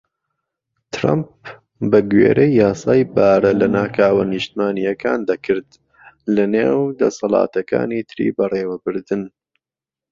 [0.93, 1.29] ترەمپ
[1.91, 5.69] بە گوێرەی یاسای بارە لەناکاوە نیشتیمانیەکان دەکرد،
[6.35, 9.23] لە نێو دەسەڵاتەکانی تری بەڕێوەبردن.